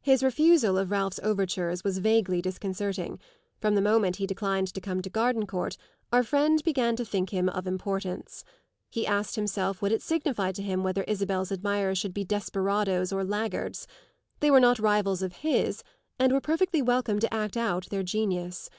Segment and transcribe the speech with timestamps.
[0.00, 3.18] His refusal of Ralph's overtures was vaguely disconcerting;
[3.60, 5.76] from the moment he declined to come to Gardencourt
[6.12, 8.44] our friend began to think him of importance.
[8.90, 13.24] He asked himself what it signified to him whether Isabel's admirers should be desperadoes or
[13.24, 13.88] laggards;
[14.38, 15.82] they were not rivals of his
[16.16, 18.70] and were perfectly welcome to act out their genius.